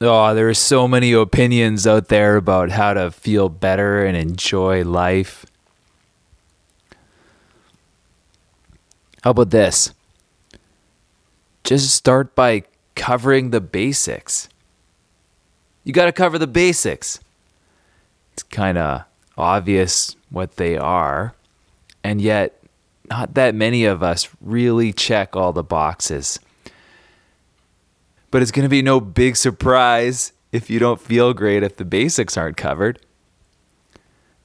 Oh, 0.00 0.34
there 0.34 0.48
are 0.48 0.54
so 0.54 0.88
many 0.88 1.12
opinions 1.12 1.86
out 1.86 2.08
there 2.08 2.36
about 2.36 2.70
how 2.70 2.94
to 2.94 3.10
feel 3.10 3.48
better 3.48 4.04
and 4.04 4.16
enjoy 4.16 4.82
life. 4.82 5.46
How 9.22 9.30
about 9.30 9.50
this? 9.50 9.94
Just 11.62 11.94
start 11.94 12.34
by 12.34 12.64
covering 12.94 13.50
the 13.50 13.60
basics. 13.60 14.48
You 15.84 15.92
got 15.92 16.06
to 16.06 16.12
cover 16.12 16.38
the 16.38 16.46
basics. 16.46 17.20
It's 18.32 18.42
kind 18.42 18.76
of 18.76 19.04
obvious 19.38 20.16
what 20.28 20.56
they 20.56 20.76
are, 20.76 21.34
and 22.02 22.20
yet 22.20 22.60
not 23.08 23.34
that 23.34 23.54
many 23.54 23.84
of 23.84 24.02
us 24.02 24.28
really 24.40 24.92
check 24.92 25.36
all 25.36 25.52
the 25.52 25.62
boxes. 25.62 26.40
But 28.34 28.42
it's 28.42 28.50
going 28.50 28.64
to 28.64 28.68
be 28.68 28.82
no 28.82 28.98
big 28.98 29.36
surprise 29.36 30.32
if 30.50 30.68
you 30.68 30.80
don't 30.80 31.00
feel 31.00 31.32
great 31.34 31.62
if 31.62 31.76
the 31.76 31.84
basics 31.84 32.36
aren't 32.36 32.56
covered. 32.56 32.98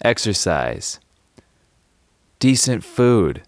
Exercise, 0.05 0.99
decent 2.37 2.83
food. 2.83 3.41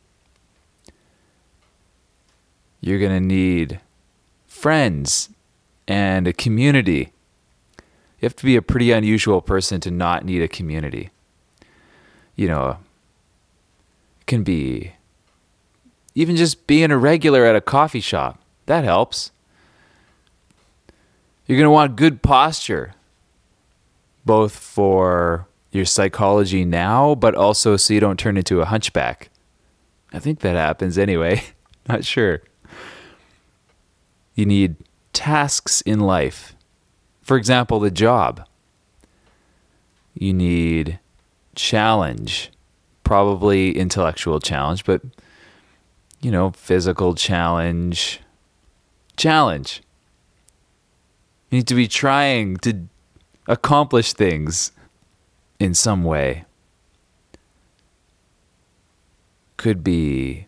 You're 2.79 2.97
going 2.97 3.11
to 3.11 3.19
need 3.23 3.81
friends 4.47 5.29
and 5.87 6.27
a 6.27 6.33
community. 6.33 7.13
You 8.19 8.25
have 8.25 8.35
to 8.37 8.43
be 8.43 8.55
a 8.55 8.63
pretty 8.63 8.91
unusual 8.91 9.41
person 9.41 9.79
to 9.81 9.91
not 9.91 10.25
need 10.25 10.41
a 10.41 10.47
community. 10.47 11.11
You 12.35 12.47
know, 12.47 12.77
it 14.21 14.25
can 14.25 14.41
be 14.41 14.93
even 16.15 16.35
just 16.35 16.65
being 16.65 16.89
a 16.89 16.97
regular 16.97 17.45
at 17.45 17.55
a 17.55 17.61
coffee 17.61 18.01
shop. 18.01 18.41
That 18.65 18.83
helps. 18.83 19.29
You're 21.51 21.57
going 21.57 21.65
to 21.65 21.71
want 21.71 21.97
good 21.97 22.21
posture, 22.21 22.93
both 24.23 24.55
for 24.55 25.49
your 25.69 25.83
psychology 25.83 26.63
now, 26.63 27.13
but 27.13 27.35
also 27.35 27.75
so 27.75 27.93
you 27.93 27.99
don't 27.99 28.17
turn 28.17 28.37
into 28.37 28.61
a 28.61 28.65
hunchback. 28.65 29.29
I 30.13 30.19
think 30.19 30.39
that 30.39 30.55
happens 30.55 30.97
anyway. 30.97 31.43
Not 31.89 32.05
sure. 32.05 32.41
You 34.33 34.45
need 34.45 34.77
tasks 35.11 35.81
in 35.81 35.99
life. 35.99 36.55
For 37.21 37.35
example, 37.35 37.81
the 37.81 37.91
job. 37.91 38.47
You 40.13 40.31
need 40.31 40.99
challenge, 41.55 42.49
probably 43.03 43.77
intellectual 43.77 44.39
challenge, 44.39 44.85
but 44.85 45.01
you 46.21 46.31
know, 46.31 46.51
physical 46.51 47.13
challenge. 47.13 48.21
Challenge. 49.17 49.81
You 51.51 51.57
need 51.57 51.67
to 51.67 51.75
be 51.75 51.87
trying 51.87 52.57
to 52.57 52.87
accomplish 53.45 54.13
things 54.13 54.71
in 55.59 55.73
some 55.73 56.03
way. 56.03 56.45
Could 59.57 59.83
be 59.83 60.47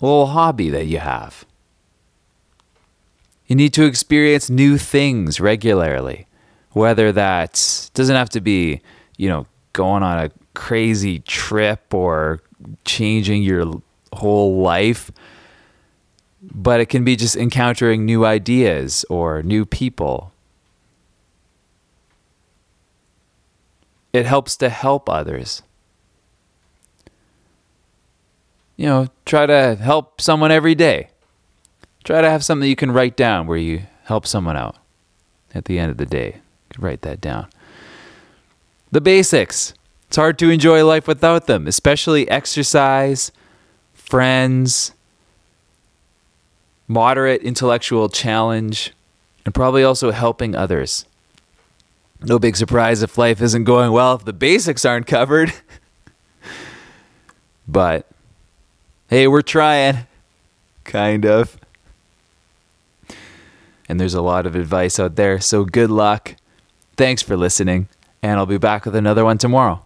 a 0.00 0.04
little 0.04 0.26
hobby 0.26 0.70
that 0.70 0.86
you 0.86 0.98
have. 0.98 1.46
You 3.46 3.54
need 3.54 3.72
to 3.74 3.84
experience 3.84 4.50
new 4.50 4.76
things 4.76 5.38
regularly, 5.38 6.26
whether 6.72 7.12
that 7.12 7.90
doesn't 7.94 8.16
have 8.16 8.30
to 8.30 8.40
be, 8.40 8.80
you 9.16 9.28
know, 9.28 9.46
going 9.72 10.02
on 10.02 10.18
a 10.18 10.30
crazy 10.54 11.20
trip 11.20 11.94
or 11.94 12.40
changing 12.84 13.44
your 13.44 13.80
whole 14.12 14.60
life, 14.60 15.12
but 16.54 16.78
it 16.78 16.86
can 16.86 17.04
be 17.04 17.16
just 17.16 17.34
encountering 17.34 18.04
new 18.04 18.24
ideas 18.24 19.04
or 19.10 19.42
new 19.42 19.66
people. 19.66 20.32
It 24.12 24.26
helps 24.26 24.56
to 24.58 24.68
help 24.68 25.08
others. 25.08 25.62
You 28.76 28.86
know, 28.86 29.08
try 29.26 29.46
to 29.46 29.74
help 29.74 30.20
someone 30.20 30.52
every 30.52 30.76
day. 30.76 31.08
Try 32.04 32.20
to 32.20 32.30
have 32.30 32.44
something 32.44 32.68
you 32.68 32.76
can 32.76 32.92
write 32.92 33.16
down 33.16 33.46
where 33.46 33.58
you 33.58 33.82
help 34.04 34.26
someone 34.26 34.56
out 34.56 34.76
at 35.54 35.64
the 35.64 35.78
end 35.78 35.90
of 35.90 35.96
the 35.96 36.06
day. 36.06 36.26
You 36.36 36.74
can 36.74 36.84
write 36.84 37.02
that 37.02 37.20
down. 37.20 37.48
The 38.92 39.00
basics. 39.00 39.74
It's 40.06 40.16
hard 40.16 40.38
to 40.38 40.50
enjoy 40.50 40.84
life 40.86 41.08
without 41.08 41.46
them, 41.46 41.66
especially 41.66 42.28
exercise, 42.28 43.32
friends, 43.92 44.92
moderate 46.88 47.42
intellectual 47.42 48.08
challenge, 48.08 48.92
and 49.44 49.54
probably 49.54 49.84
also 49.84 50.10
helping 50.10 50.54
others. 50.54 51.06
No 52.20 52.38
big 52.38 52.56
surprise 52.56 53.02
if 53.02 53.18
life 53.18 53.42
isn't 53.42 53.64
going 53.64 53.92
well 53.92 54.14
if 54.14 54.24
the 54.24 54.32
basics 54.32 54.84
aren't 54.84 55.06
covered. 55.06 55.52
but 57.68 58.06
hey, 59.08 59.26
we're 59.26 59.42
trying. 59.42 60.06
Kind 60.84 61.26
of. 61.26 61.58
And 63.88 64.00
there's 64.00 64.14
a 64.14 64.22
lot 64.22 64.46
of 64.46 64.54
advice 64.54 64.98
out 64.98 65.16
there, 65.16 65.40
so 65.40 65.64
good 65.64 65.90
luck. 65.90 66.36
Thanks 66.96 67.20
for 67.20 67.36
listening, 67.36 67.88
and 68.22 68.38
I'll 68.38 68.46
be 68.46 68.56
back 68.56 68.86
with 68.86 68.94
another 68.94 69.24
one 69.24 69.36
tomorrow. 69.36 69.84